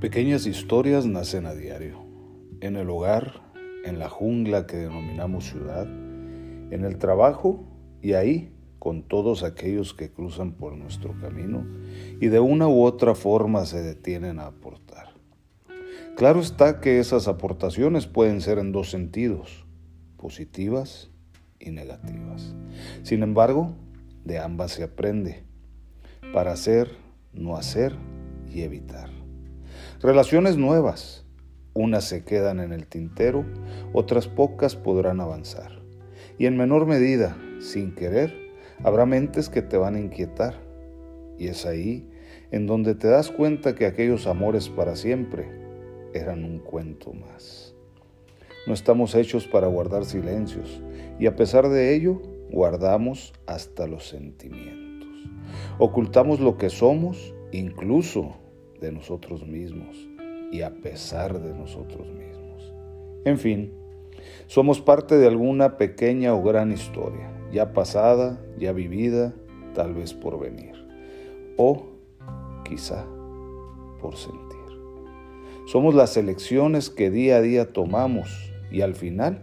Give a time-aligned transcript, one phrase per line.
[0.00, 2.04] Pequeñas historias nacen a diario,
[2.60, 3.40] en el hogar,
[3.82, 7.64] en la jungla que denominamos ciudad, en el trabajo
[8.02, 11.66] y ahí con todos aquellos que cruzan por nuestro camino
[12.20, 15.14] y de una u otra forma se detienen a aportar.
[16.14, 19.64] Claro está que esas aportaciones pueden ser en dos sentidos,
[20.18, 21.10] positivas
[21.58, 22.54] y negativas.
[23.02, 23.74] Sin embargo,
[24.26, 25.44] de ambas se aprende,
[26.34, 26.90] para hacer,
[27.32, 27.94] no hacer
[28.52, 29.15] y evitar.
[30.00, 31.24] Relaciones nuevas,
[31.72, 33.46] unas se quedan en el tintero,
[33.94, 35.80] otras pocas podrán avanzar.
[36.36, 38.34] Y en menor medida, sin querer,
[38.84, 40.60] habrá mentes que te van a inquietar.
[41.38, 42.10] Y es ahí
[42.50, 45.48] en donde te das cuenta que aquellos amores para siempre
[46.12, 47.74] eran un cuento más.
[48.66, 50.82] No estamos hechos para guardar silencios
[51.18, 52.20] y a pesar de ello
[52.50, 55.08] guardamos hasta los sentimientos.
[55.78, 58.36] Ocultamos lo que somos, incluso
[58.80, 60.08] de nosotros mismos
[60.52, 62.72] y a pesar de nosotros mismos.
[63.24, 63.72] En fin,
[64.46, 69.34] somos parte de alguna pequeña o gran historia, ya pasada, ya vivida,
[69.74, 70.74] tal vez por venir,
[71.56, 71.86] o
[72.64, 73.04] quizá
[74.00, 74.46] por sentir.
[75.66, 79.42] Somos las elecciones que día a día tomamos y al final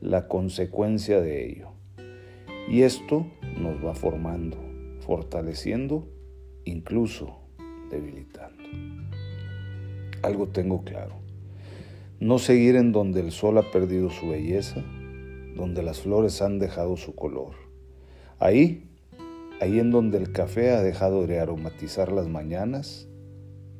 [0.00, 1.68] la consecuencia de ello.
[2.68, 3.26] Y esto
[3.58, 4.58] nos va formando,
[5.00, 6.06] fortaleciendo,
[6.64, 7.43] incluso
[7.94, 8.62] debilitando.
[10.22, 11.16] Algo tengo claro.
[12.20, 14.82] No seguir en donde el sol ha perdido su belleza,
[15.56, 17.54] donde las flores han dejado su color.
[18.38, 18.88] Ahí,
[19.60, 23.08] ahí en donde el café ha dejado de aromatizar las mañanas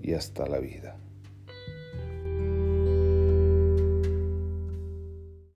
[0.03, 0.99] y hasta la vida.